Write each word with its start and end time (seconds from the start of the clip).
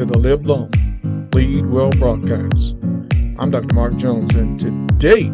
to 0.00 0.06
the 0.06 0.18
Live 0.18 0.46
Long, 0.46 0.70
Lead 1.34 1.66
Well 1.66 1.90
broadcast. 1.90 2.74
I'm 3.38 3.50
Dr. 3.50 3.74
Mark 3.74 3.96
Jones, 3.96 4.34
and 4.34 4.58
today 4.58 5.30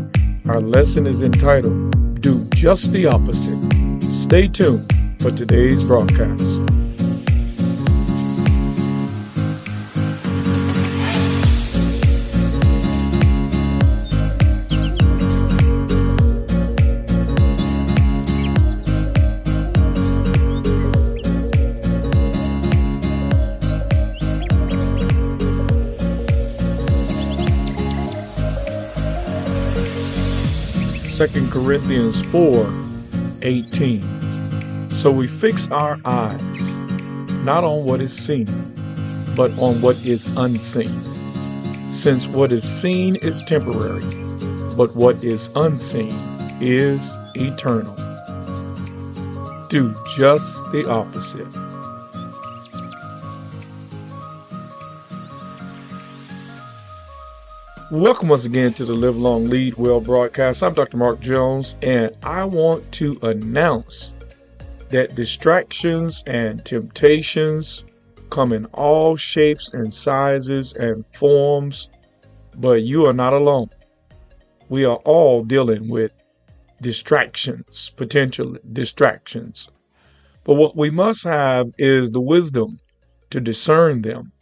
our 0.49 0.60
lesson 0.60 1.07
is 1.07 1.23
entitled 1.23 2.20
Do 2.20 2.44
Just 2.52 2.91
the 2.91 3.07
Opposite. 3.07 4.02
Stay 4.02 4.49
tuned 4.49 4.91
for 5.21 5.31
today's 5.31 5.84
broadcast. 5.84 6.75
2 31.16 31.48
Corinthians 31.48 32.20
4 32.27 32.70
18. 33.41 34.91
So 34.91 35.11
we 35.11 35.27
fix 35.27 35.70
our 35.70 35.98
eyes 36.05 36.80
not 37.43 37.65
on 37.65 37.87
what 37.87 38.02
is 38.02 38.15
seen, 38.15 38.45
but 39.34 39.51
on 39.52 39.80
what 39.80 39.97
is 40.05 40.37
unseen. 40.37 40.93
Since 41.91 42.29
what 42.29 42.52
is 42.52 42.65
seen 42.65 43.16
is 43.16 43.43
temporary, 43.45 44.05
but 44.77 44.95
what 44.95 45.24
is 45.24 45.48
unseen 45.57 46.15
is 46.60 47.16
eternal. 47.35 47.96
Do 49.71 49.95
just 50.19 50.71
the 50.71 50.85
opposite. 50.87 51.66
Welcome 57.92 58.30
once 58.30 58.45
again 58.45 58.73
to 58.74 58.84
the 58.84 58.95
Live 58.95 59.16
Long 59.16 59.48
Lead 59.48 59.74
Well 59.74 60.01
broadcast. 60.01 60.65
I'm 60.65 60.74
Dr. 60.74 60.96
Mark 60.96 61.20
Jones, 61.20 61.76
and 61.82 62.10
I 62.24 62.45
want 62.45 62.90
to 62.95 63.16
announce 63.23 64.12
that 64.88 65.14
distractions 65.14 66.24
and 66.26 66.64
temptations 66.64 67.84
come 68.28 68.52
in 68.52 68.64
all 68.72 69.14
shapes 69.14 69.72
and 69.72 69.94
sizes 69.94 70.74
and 70.74 71.06
forms, 71.14 71.88
but 72.56 72.82
you 72.82 73.06
are 73.06 73.12
not 73.12 73.32
alone. 73.32 73.70
We 74.68 74.84
are 74.84 74.96
all 75.04 75.44
dealing 75.44 75.88
with 75.88 76.10
distractions, 76.82 77.92
potential 77.96 78.56
distractions. 78.72 79.68
But 80.42 80.54
what 80.54 80.76
we 80.76 80.90
must 80.90 81.22
have 81.22 81.68
is 81.78 82.10
the 82.10 82.20
wisdom 82.20 82.80
to 83.30 83.40
discern 83.40 84.02
them 84.02 84.32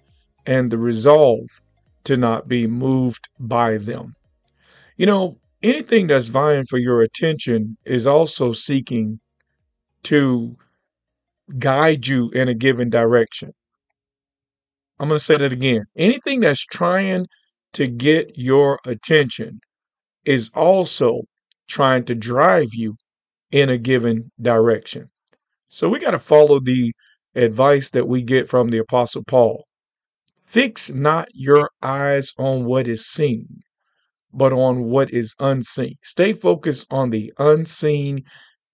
and 0.46 0.70
the 0.70 0.78
resolve 0.78 1.60
to 2.05 2.16
not 2.16 2.48
be 2.48 2.66
moved 2.66 3.28
by 3.38 3.78
them. 3.78 4.14
You 4.97 5.06
know, 5.06 5.38
anything 5.62 6.06
that's 6.06 6.28
vying 6.28 6.64
for 6.69 6.78
your 6.78 7.02
attention 7.02 7.77
is 7.84 8.06
also 8.06 8.52
seeking 8.52 9.20
to 10.05 10.56
guide 11.58 12.06
you 12.06 12.30
in 12.30 12.48
a 12.48 12.55
given 12.55 12.91
direction. 12.91 13.50
I'm 14.98 15.08
going 15.08 15.19
to 15.19 15.24
say 15.24 15.36
that 15.36 15.52
again. 15.52 15.84
Anything 15.96 16.41
that's 16.41 16.64
trying 16.64 17.27
to 17.72 17.86
get 17.88 18.33
your 18.36 18.78
attention 18.86 19.58
is 20.24 20.50
also 20.55 21.22
trying 21.68 22.05
to 22.05 22.14
drive 22.14 22.68
you 22.72 22.94
in 23.50 23.68
a 23.68 23.78
given 23.78 24.30
direction. 24.41 25.08
So 25.68 25.89
we 25.89 25.98
got 25.98 26.12
to 26.12 26.18
follow 26.18 26.61
the 26.61 26.92
advice 27.34 27.91
that 27.91 28.06
we 28.06 28.22
get 28.22 28.48
from 28.48 28.68
the 28.68 28.78
Apostle 28.78 29.24
Paul. 29.27 29.64
Fix 30.55 30.88
not 30.88 31.27
your 31.34 31.69
eyes 31.83 32.33
on 32.38 32.64
what 32.64 32.86
is 32.86 33.05
seen, 33.05 33.64
but 34.33 34.52
on 34.52 34.84
what 34.84 35.11
is 35.11 35.34
unseen. 35.41 35.96
Stay 36.01 36.33
focused 36.33 36.86
on 36.92 37.11
the 37.11 37.33
unseen 37.39 38.23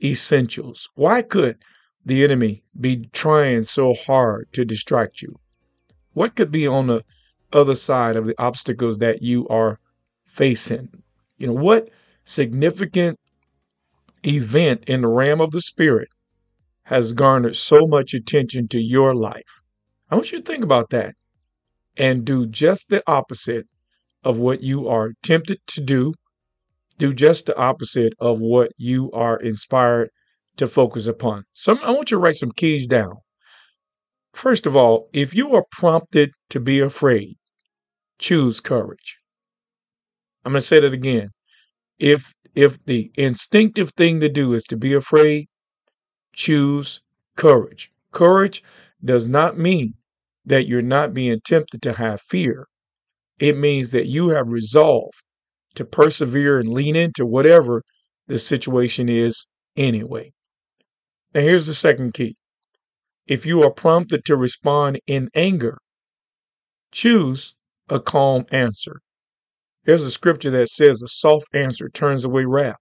essentials. 0.04 0.90
Why 0.94 1.22
could 1.22 1.56
the 2.04 2.22
enemy 2.22 2.64
be 2.78 3.06
trying 3.14 3.62
so 3.62 3.94
hard 3.94 4.52
to 4.52 4.66
distract 4.66 5.22
you? 5.22 5.36
What 6.12 6.36
could 6.36 6.50
be 6.50 6.66
on 6.66 6.88
the 6.88 7.02
other 7.50 7.74
side 7.74 8.14
of 8.14 8.26
the 8.26 8.38
obstacles 8.38 8.98
that 8.98 9.22
you 9.22 9.48
are 9.48 9.80
facing? 10.26 10.90
You 11.38 11.46
know, 11.46 11.54
what 11.54 11.88
significant 12.24 13.18
event 14.26 14.84
in 14.86 15.00
the 15.00 15.08
realm 15.08 15.40
of 15.40 15.52
the 15.52 15.62
spirit 15.62 16.08
has 16.82 17.14
garnered 17.14 17.56
so 17.56 17.86
much 17.86 18.12
attention 18.12 18.68
to 18.68 18.78
your 18.78 19.14
life? 19.14 19.62
I 20.10 20.16
want 20.16 20.30
you 20.30 20.40
to 20.40 20.44
think 20.44 20.62
about 20.62 20.90
that 20.90 21.14
and 21.96 22.24
do 22.24 22.46
just 22.46 22.88
the 22.88 23.02
opposite 23.06 23.66
of 24.22 24.38
what 24.38 24.62
you 24.62 24.88
are 24.88 25.12
tempted 25.22 25.58
to 25.66 25.80
do. 25.80 26.14
Do 26.98 27.12
just 27.12 27.46
the 27.46 27.56
opposite 27.56 28.12
of 28.18 28.38
what 28.40 28.72
you 28.76 29.10
are 29.12 29.38
inspired 29.38 30.10
to 30.56 30.66
focus 30.66 31.06
upon. 31.06 31.44
So 31.54 31.78
I 31.78 31.90
want 31.90 32.10
you 32.10 32.16
to 32.16 32.20
write 32.20 32.34
some 32.34 32.52
keys 32.52 32.86
down. 32.86 33.16
First 34.32 34.66
of 34.66 34.76
all, 34.76 35.08
if 35.12 35.34
you 35.34 35.54
are 35.54 35.64
prompted 35.72 36.32
to 36.50 36.60
be 36.60 36.80
afraid, 36.80 37.36
choose 38.18 38.60
courage. 38.60 39.18
I'm 40.44 40.52
going 40.52 40.60
to 40.60 40.66
say 40.66 40.80
that 40.80 40.94
again. 40.94 41.30
If 41.98 42.32
if 42.54 42.84
the 42.84 43.10
instinctive 43.14 43.92
thing 43.92 44.20
to 44.20 44.28
do 44.28 44.54
is 44.54 44.64
to 44.64 44.76
be 44.76 44.92
afraid, 44.92 45.46
choose 46.32 47.00
courage. 47.36 47.92
Courage 48.12 48.62
does 49.04 49.28
not 49.28 49.56
mean 49.56 49.94
that 50.44 50.66
you're 50.66 50.82
not 50.82 51.14
being 51.14 51.40
tempted 51.44 51.82
to 51.82 51.92
have 51.94 52.20
fear. 52.22 52.66
It 53.38 53.56
means 53.56 53.90
that 53.92 54.06
you 54.06 54.30
have 54.30 54.50
resolved 54.50 55.22
to 55.74 55.84
persevere 55.84 56.58
and 56.58 56.72
lean 56.72 56.96
into 56.96 57.24
whatever 57.24 57.82
the 58.26 58.38
situation 58.38 59.08
is 59.08 59.46
anyway. 59.76 60.32
Now, 61.34 61.42
here's 61.42 61.66
the 61.66 61.74
second 61.74 62.14
key. 62.14 62.36
If 63.26 63.46
you 63.46 63.62
are 63.62 63.72
prompted 63.72 64.24
to 64.24 64.36
respond 64.36 65.00
in 65.06 65.28
anger, 65.34 65.78
choose 66.90 67.54
a 67.88 68.00
calm 68.00 68.44
answer. 68.50 69.00
There's 69.84 70.02
a 70.02 70.10
scripture 70.10 70.50
that 70.50 70.68
says 70.68 71.02
a 71.02 71.08
soft 71.08 71.46
answer 71.54 71.88
turns 71.88 72.24
away 72.24 72.44
wrath. 72.44 72.76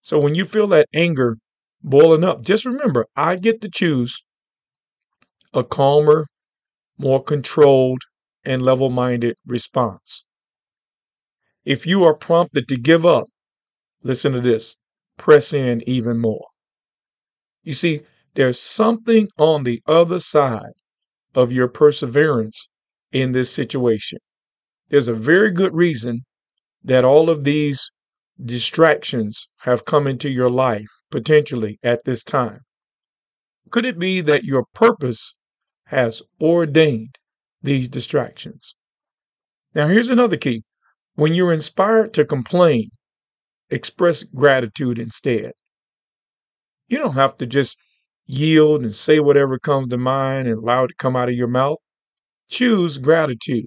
So 0.00 0.18
when 0.18 0.34
you 0.34 0.44
feel 0.44 0.66
that 0.68 0.88
anger 0.94 1.36
boiling 1.82 2.24
up, 2.24 2.42
just 2.42 2.64
remember, 2.64 3.06
I 3.16 3.36
get 3.36 3.60
to 3.62 3.68
choose 3.68 4.22
a 5.52 5.62
calmer 5.62 6.26
more 7.02 7.22
controlled, 7.22 8.02
and 8.44 8.62
level 8.62 8.88
minded 8.88 9.36
response. 9.44 10.24
If 11.64 11.86
you 11.86 12.04
are 12.04 12.14
prompted 12.14 12.66
to 12.68 12.76
give 12.76 13.04
up, 13.04 13.24
listen 14.02 14.32
to 14.32 14.40
this 14.40 14.76
press 15.18 15.52
in 15.52 15.82
even 15.86 16.18
more. 16.18 16.46
You 17.62 17.72
see, 17.72 18.00
there's 18.34 18.58
something 18.58 19.28
on 19.36 19.64
the 19.64 19.82
other 19.86 20.18
side 20.18 20.72
of 21.34 21.52
your 21.52 21.68
perseverance 21.68 22.68
in 23.12 23.32
this 23.32 23.52
situation. 23.52 24.18
There's 24.88 25.08
a 25.08 25.14
very 25.14 25.50
good 25.50 25.74
reason 25.74 26.24
that 26.84 27.04
all 27.04 27.30
of 27.30 27.44
these 27.44 27.90
distractions 28.42 29.48
have 29.60 29.84
come 29.84 30.06
into 30.06 30.30
your 30.30 30.50
life 30.50 30.88
potentially 31.10 31.78
at 31.82 32.04
this 32.04 32.24
time. 32.24 32.60
Could 33.70 33.86
it 33.86 33.98
be 33.98 34.20
that 34.22 34.44
your 34.44 34.64
purpose 34.74 35.34
has 35.92 36.22
ordained 36.40 37.18
these 37.62 37.86
distractions. 37.86 38.74
Now, 39.74 39.88
here's 39.88 40.08
another 40.08 40.38
key 40.38 40.62
when 41.16 41.34
you're 41.34 41.52
inspired 41.52 42.14
to 42.14 42.24
complain, 42.24 42.90
express 43.68 44.22
gratitude 44.22 44.98
instead. 44.98 45.52
You 46.88 46.96
don't 46.96 47.12
have 47.12 47.36
to 47.36 47.46
just 47.46 47.76
yield 48.24 48.82
and 48.82 48.94
say 48.94 49.20
whatever 49.20 49.58
comes 49.58 49.90
to 49.90 49.98
mind 49.98 50.48
and 50.48 50.58
allow 50.58 50.84
it 50.84 50.88
to 50.88 50.94
come 50.94 51.14
out 51.14 51.28
of 51.28 51.34
your 51.34 51.46
mouth. 51.46 51.78
Choose 52.48 52.96
gratitude 52.96 53.66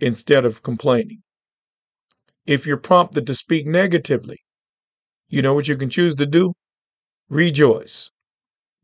instead 0.00 0.46
of 0.46 0.62
complaining. 0.62 1.22
If 2.46 2.66
you're 2.66 2.78
prompted 2.78 3.26
to 3.26 3.34
speak 3.34 3.66
negatively, 3.66 4.38
you 5.28 5.42
know 5.42 5.52
what 5.52 5.68
you 5.68 5.76
can 5.76 5.90
choose 5.90 6.14
to 6.16 6.26
do? 6.26 6.54
Rejoice, 7.28 8.10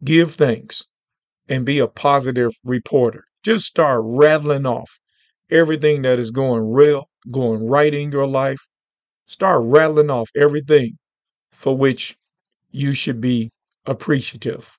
give 0.04 0.34
thanks, 0.34 0.84
and 1.48 1.64
be 1.64 1.78
a 1.78 1.88
positive 1.88 2.52
reporter. 2.64 3.24
Just 3.42 3.66
start 3.66 4.02
rattling 4.04 4.66
off 4.66 4.98
everything 5.50 6.02
that 6.02 6.18
is 6.18 6.30
going 6.30 6.72
real, 6.72 7.08
going 7.30 7.66
right 7.66 7.92
in 7.92 8.12
your 8.12 8.26
life. 8.26 8.60
Start 9.26 9.62
rattling 9.64 10.10
off 10.10 10.30
everything 10.36 10.98
for 11.50 11.76
which 11.76 12.16
you 12.70 12.94
should 12.94 13.20
be 13.20 13.50
appreciative. 13.86 14.76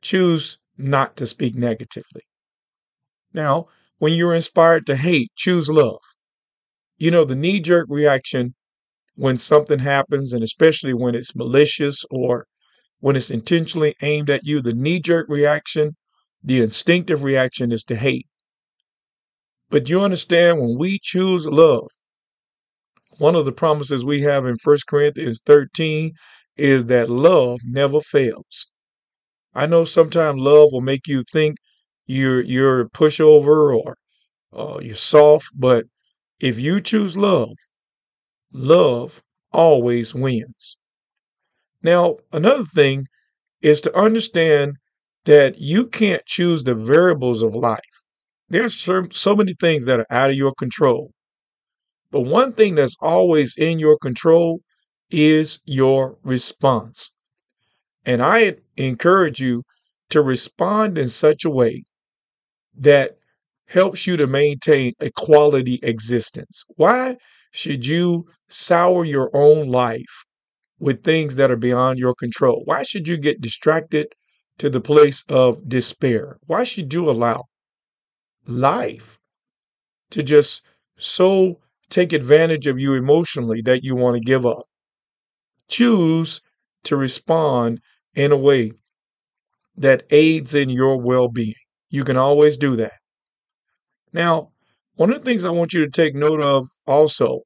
Choose 0.00 0.58
not 0.76 1.16
to 1.16 1.26
speak 1.26 1.54
negatively. 1.54 2.22
Now, 3.32 3.68
when 3.98 4.14
you're 4.14 4.34
inspired 4.34 4.86
to 4.86 4.96
hate, 4.96 5.30
choose 5.36 5.68
love. 5.68 6.00
You 6.96 7.10
know, 7.10 7.24
the 7.24 7.36
knee 7.36 7.60
jerk 7.60 7.86
reaction 7.88 8.54
when 9.14 9.36
something 9.36 9.78
happens, 9.78 10.32
and 10.32 10.42
especially 10.42 10.94
when 10.94 11.14
it's 11.14 11.36
malicious 11.36 12.04
or 12.10 12.46
when 13.02 13.16
it's 13.16 13.30
intentionally 13.32 13.96
aimed 14.00 14.30
at 14.30 14.44
you, 14.44 14.60
the 14.62 14.72
knee 14.72 15.00
jerk 15.00 15.28
reaction, 15.28 15.96
the 16.44 16.60
instinctive 16.60 17.24
reaction 17.24 17.72
is 17.72 17.82
to 17.82 17.96
hate. 17.96 18.28
But 19.70 19.88
you 19.88 20.02
understand 20.02 20.60
when 20.60 20.78
we 20.78 21.00
choose 21.02 21.46
love, 21.46 21.88
one 23.18 23.34
of 23.34 23.44
the 23.44 23.50
promises 23.52 24.04
we 24.04 24.20
have 24.22 24.46
in 24.46 24.56
1 24.62 24.78
Corinthians 24.86 25.40
13 25.44 26.12
is 26.56 26.86
that 26.86 27.10
love 27.10 27.58
never 27.64 28.00
fails. 28.00 28.68
I 29.54 29.66
know 29.66 29.84
sometimes 29.84 30.40
love 30.40 30.70
will 30.72 30.82
make 30.82 31.08
you 31.08 31.24
think 31.24 31.56
you're 32.06 32.42
you're 32.42 32.82
a 32.82 32.90
pushover 32.90 33.76
or 33.76 33.96
uh, 34.52 34.80
you're 34.80 34.96
soft, 34.96 35.48
but 35.56 35.86
if 36.40 36.58
you 36.58 36.80
choose 36.80 37.16
love, 37.16 37.56
love 38.52 39.22
always 39.52 40.14
wins. 40.14 40.76
Now, 41.82 42.18
another 42.32 42.64
thing 42.64 43.06
is 43.60 43.80
to 43.82 43.96
understand 43.96 44.76
that 45.24 45.58
you 45.58 45.86
can't 45.86 46.24
choose 46.26 46.64
the 46.64 46.74
variables 46.74 47.42
of 47.42 47.54
life. 47.54 47.80
There's 48.48 48.74
so, 48.74 49.08
so 49.10 49.34
many 49.34 49.54
things 49.54 49.86
that 49.86 50.00
are 50.00 50.06
out 50.10 50.30
of 50.30 50.36
your 50.36 50.54
control. 50.54 51.12
But 52.10 52.22
one 52.22 52.52
thing 52.52 52.74
that's 52.74 52.96
always 53.00 53.56
in 53.56 53.78
your 53.78 53.96
control 53.98 54.60
is 55.10 55.58
your 55.64 56.18
response. 56.22 57.12
And 58.04 58.22
I 58.22 58.56
encourage 58.76 59.40
you 59.40 59.62
to 60.10 60.22
respond 60.22 60.98
in 60.98 61.08
such 61.08 61.44
a 61.44 61.50
way 61.50 61.84
that 62.76 63.16
helps 63.66 64.06
you 64.06 64.16
to 64.18 64.26
maintain 64.26 64.92
a 65.00 65.10
quality 65.10 65.80
existence. 65.82 66.64
Why 66.76 67.16
should 67.52 67.86
you 67.86 68.26
sour 68.48 69.04
your 69.04 69.30
own 69.34 69.68
life 69.68 70.24
with 70.82 71.04
things 71.04 71.36
that 71.36 71.50
are 71.50 71.56
beyond 71.56 71.96
your 71.96 72.12
control? 72.12 72.62
Why 72.64 72.82
should 72.82 73.06
you 73.06 73.16
get 73.16 73.40
distracted 73.40 74.08
to 74.58 74.68
the 74.68 74.80
place 74.80 75.22
of 75.28 75.68
despair? 75.68 76.38
Why 76.46 76.64
should 76.64 76.92
you 76.92 77.08
allow 77.08 77.44
life 78.46 79.16
to 80.10 80.24
just 80.24 80.62
so 80.98 81.60
take 81.88 82.12
advantage 82.12 82.66
of 82.66 82.80
you 82.80 82.94
emotionally 82.94 83.62
that 83.62 83.84
you 83.84 83.94
want 83.94 84.16
to 84.16 84.20
give 84.20 84.44
up? 84.44 84.64
Choose 85.68 86.40
to 86.82 86.96
respond 86.96 87.80
in 88.16 88.32
a 88.32 88.36
way 88.36 88.72
that 89.76 90.02
aids 90.10 90.52
in 90.52 90.68
your 90.68 91.00
well 91.00 91.28
being. 91.28 91.54
You 91.90 92.02
can 92.02 92.16
always 92.16 92.56
do 92.56 92.74
that. 92.76 92.94
Now, 94.12 94.50
one 94.96 95.12
of 95.12 95.20
the 95.20 95.24
things 95.24 95.44
I 95.44 95.50
want 95.50 95.72
you 95.72 95.84
to 95.84 95.90
take 95.90 96.16
note 96.16 96.40
of 96.40 96.66
also 96.88 97.42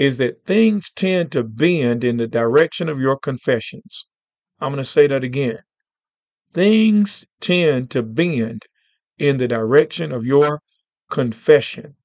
is 0.00 0.16
that 0.16 0.46
things 0.46 0.90
tend 0.90 1.30
to 1.30 1.44
bend 1.44 2.02
in 2.02 2.16
the 2.16 2.26
direction 2.26 2.88
of 2.88 2.98
your 2.98 3.18
confessions. 3.18 4.06
I'm 4.58 4.72
going 4.72 4.82
to 4.82 4.90
say 4.90 5.06
that 5.06 5.22
again. 5.22 5.58
Things 6.54 7.26
tend 7.38 7.90
to 7.90 8.02
bend 8.02 8.62
in 9.18 9.36
the 9.36 9.46
direction 9.46 10.10
of 10.10 10.24
your 10.24 10.62
confession. 11.10 11.96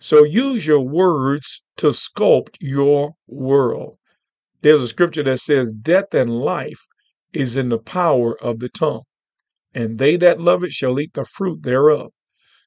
So 0.00 0.24
use 0.24 0.66
your 0.66 0.80
words 0.80 1.62
to 1.76 1.88
sculpt 1.88 2.56
your 2.58 3.16
world. 3.26 3.98
There's 4.62 4.80
a 4.80 4.88
scripture 4.88 5.24
that 5.24 5.40
says, 5.40 5.74
Death 5.74 6.14
and 6.14 6.30
life 6.30 6.80
is 7.34 7.58
in 7.58 7.68
the 7.68 7.78
power 7.78 8.34
of 8.42 8.60
the 8.60 8.70
tongue, 8.70 9.02
and 9.74 9.98
they 9.98 10.16
that 10.16 10.40
love 10.40 10.64
it 10.64 10.72
shall 10.72 10.98
eat 10.98 11.12
the 11.12 11.26
fruit 11.26 11.64
thereof. 11.64 12.12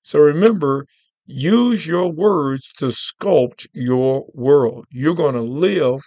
So 0.03 0.19
remember, 0.19 0.85
use 1.25 1.87
your 1.87 2.11
words 2.11 2.69
to 2.77 2.85
sculpt 2.85 3.67
your 3.73 4.25
world. 4.33 4.85
You're 4.91 5.15
going 5.15 5.35
to 5.35 5.41
live 5.41 5.99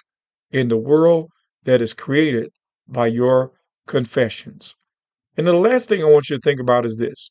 in 0.50 0.68
the 0.68 0.76
world 0.76 1.30
that 1.64 1.82
is 1.82 1.94
created 1.94 2.50
by 2.86 3.08
your 3.08 3.52
confessions. 3.86 4.74
And 5.36 5.46
the 5.46 5.52
last 5.52 5.88
thing 5.88 6.02
I 6.02 6.08
want 6.08 6.30
you 6.30 6.36
to 6.36 6.42
think 6.42 6.60
about 6.60 6.86
is 6.86 6.96
this 6.96 7.30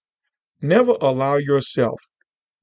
never 0.62 0.96
allow 1.02 1.36
yourself 1.36 2.02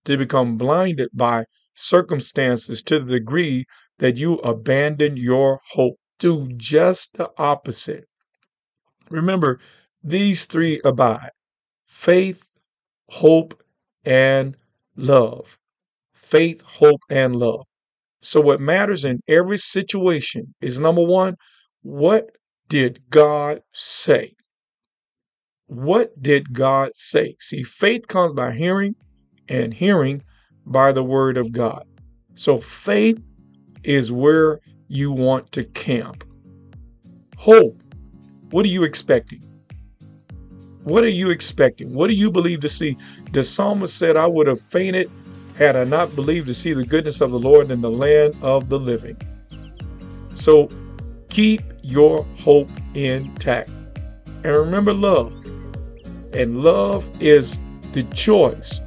to 0.04 0.16
become 0.16 0.56
blinded 0.56 1.08
by 1.14 1.44
circumstances 1.74 2.82
to 2.82 3.00
the 3.00 3.18
degree 3.18 3.64
that 3.98 4.16
you 4.16 4.34
abandon 4.36 5.16
your 5.16 5.60
hope. 5.70 5.96
Do 6.18 6.48
just 6.56 7.14
the 7.16 7.30
opposite. 7.38 8.04
Remember, 9.10 9.60
these 10.02 10.44
three 10.46 10.80
abide 10.84 11.30
faith, 11.86 12.48
hope, 13.08 13.60
and 14.04 14.56
love. 14.96 15.58
Faith, 16.14 16.62
hope, 16.62 17.00
and 17.10 17.36
love. 17.36 17.66
So, 18.20 18.40
what 18.40 18.60
matters 18.60 19.04
in 19.04 19.20
every 19.28 19.58
situation 19.58 20.54
is 20.60 20.78
number 20.80 21.04
one, 21.04 21.36
what 21.82 22.30
did 22.68 23.00
God 23.10 23.60
say? 23.72 24.34
What 25.66 26.10
did 26.22 26.52
God 26.52 26.92
say? 26.94 27.36
See, 27.40 27.62
faith 27.62 28.08
comes 28.08 28.32
by 28.32 28.52
hearing, 28.52 28.94
and 29.48 29.74
hearing 29.74 30.22
by 30.64 30.92
the 30.92 31.04
word 31.04 31.36
of 31.36 31.52
God. 31.52 31.84
So, 32.34 32.60
faith 32.60 33.22
is 33.82 34.10
where 34.10 34.60
you 34.88 35.12
want 35.12 35.52
to 35.52 35.64
camp. 35.64 36.24
Hope, 37.36 37.76
what 38.50 38.64
are 38.64 38.70
you 38.70 38.84
expecting? 38.84 39.42
What 40.84 41.02
are 41.02 41.08
you 41.08 41.30
expecting? 41.30 41.94
What 41.94 42.08
do 42.08 42.12
you 42.12 42.30
believe 42.30 42.60
to 42.60 42.68
see? 42.68 42.96
The 43.32 43.42
psalmist 43.42 43.96
said, 43.96 44.16
I 44.16 44.26
would 44.26 44.46
have 44.46 44.60
fainted 44.60 45.10
had 45.56 45.76
I 45.76 45.84
not 45.84 46.14
believed 46.14 46.46
to 46.48 46.54
see 46.54 46.74
the 46.74 46.84
goodness 46.84 47.22
of 47.22 47.30
the 47.30 47.38
Lord 47.38 47.70
in 47.70 47.80
the 47.80 47.90
land 47.90 48.36
of 48.42 48.68
the 48.68 48.78
living. 48.78 49.16
So 50.34 50.68
keep 51.30 51.62
your 51.82 52.24
hope 52.38 52.68
intact. 52.94 53.70
And 54.44 54.56
remember 54.56 54.92
love. 54.92 55.32
And 56.34 56.62
love 56.62 57.08
is 57.18 57.56
the 57.92 58.02
choice 58.14 58.78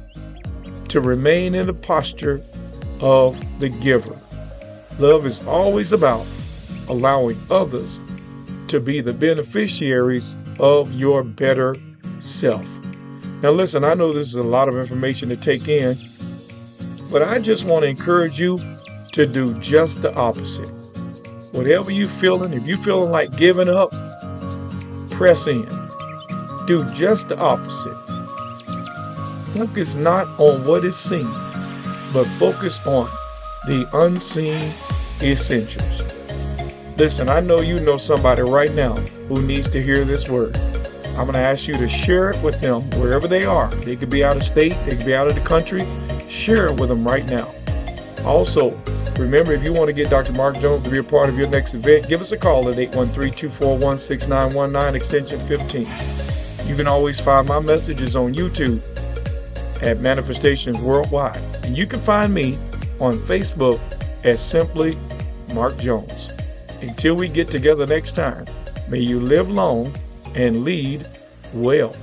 to 0.90 1.00
remain 1.00 1.56
in 1.56 1.66
the 1.66 1.74
posture 1.74 2.44
of 3.00 3.36
the 3.58 3.70
giver. 3.70 4.16
Love 5.00 5.26
is 5.26 5.44
always 5.46 5.90
about 5.90 6.26
allowing 6.88 7.38
others 7.50 7.98
to 8.68 8.78
be 8.78 9.00
the 9.00 9.12
beneficiaries 9.12 10.36
of 10.60 10.92
your 10.92 11.24
better 11.24 11.74
self. 12.20 12.66
Now, 13.42 13.50
listen, 13.50 13.84
I 13.84 13.94
know 13.94 14.12
this 14.12 14.28
is 14.28 14.36
a 14.36 14.42
lot 14.42 14.68
of 14.68 14.76
information 14.76 15.28
to 15.28 15.36
take 15.36 15.68
in, 15.68 15.96
but 17.10 17.22
I 17.22 17.38
just 17.38 17.64
want 17.64 17.84
to 17.84 17.88
encourage 17.88 18.40
you 18.40 18.58
to 19.12 19.26
do 19.26 19.54
just 19.60 20.02
the 20.02 20.14
opposite. 20.14 20.68
Whatever 21.52 21.90
you're 21.90 22.08
feeling, 22.08 22.52
if 22.52 22.66
you're 22.66 22.78
feeling 22.78 23.10
like 23.10 23.36
giving 23.36 23.68
up, 23.68 23.90
press 25.10 25.46
in. 25.46 25.66
Do 26.66 26.84
just 26.92 27.28
the 27.28 27.38
opposite. 27.38 27.96
Focus 29.56 29.94
not 29.94 30.26
on 30.38 30.66
what 30.66 30.84
is 30.84 30.96
seen, 30.96 31.30
but 32.12 32.24
focus 32.38 32.84
on 32.86 33.06
the 33.66 33.88
unseen 33.94 34.70
essentials. 35.22 36.02
Listen, 36.96 37.28
I 37.28 37.40
know 37.40 37.60
you 37.60 37.80
know 37.80 37.96
somebody 37.96 38.42
right 38.42 38.72
now 38.74 38.94
who 39.28 39.40
needs 39.42 39.68
to 39.70 39.82
hear 39.82 40.04
this 40.04 40.28
word. 40.28 40.56
I'm 41.18 41.24
going 41.24 41.34
to 41.34 41.40
ask 41.40 41.66
you 41.66 41.74
to 41.74 41.88
share 41.88 42.30
it 42.30 42.40
with 42.44 42.60
them 42.60 42.88
wherever 42.90 43.26
they 43.26 43.44
are. 43.44 43.66
They 43.74 43.96
could 43.96 44.08
be 44.08 44.22
out 44.22 44.36
of 44.36 44.44
state, 44.44 44.76
they 44.86 44.96
could 44.96 45.04
be 45.04 45.16
out 45.16 45.26
of 45.26 45.34
the 45.34 45.40
country. 45.40 45.84
Share 46.28 46.68
it 46.68 46.78
with 46.78 46.90
them 46.90 47.04
right 47.04 47.26
now. 47.26 47.52
Also, 48.24 48.70
remember 49.18 49.52
if 49.52 49.64
you 49.64 49.72
want 49.72 49.88
to 49.88 49.92
get 49.92 50.10
Dr. 50.10 50.32
Mark 50.34 50.60
Jones 50.60 50.84
to 50.84 50.90
be 50.90 50.98
a 50.98 51.02
part 51.02 51.28
of 51.28 51.36
your 51.36 51.48
next 51.48 51.74
event, 51.74 52.08
give 52.08 52.20
us 52.20 52.30
a 52.30 52.36
call 52.36 52.68
at 52.68 52.78
813 52.78 53.32
241 53.32 53.98
6919, 53.98 54.94
extension 54.94 55.40
15. 55.40 56.68
You 56.68 56.76
can 56.76 56.86
always 56.86 57.18
find 57.18 57.48
my 57.48 57.58
messages 57.58 58.14
on 58.14 58.32
YouTube 58.32 58.80
at 59.82 59.98
Manifestations 59.98 60.80
Worldwide. 60.80 61.36
And 61.64 61.76
you 61.76 61.88
can 61.88 61.98
find 61.98 62.32
me 62.32 62.54
on 63.00 63.16
Facebook 63.16 63.80
as 64.24 64.40
simply 64.40 64.96
Mark 65.52 65.76
Jones. 65.78 66.30
Until 66.80 67.16
we 67.16 67.28
get 67.28 67.50
together 67.50 67.86
next 67.86 68.12
time, 68.12 68.44
may 68.88 69.00
you 69.00 69.18
live 69.18 69.50
long 69.50 69.92
and 70.38 70.62
lead 70.64 71.04
well. 71.52 71.94